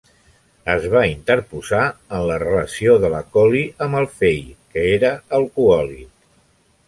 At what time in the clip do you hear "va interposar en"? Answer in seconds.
0.93-2.23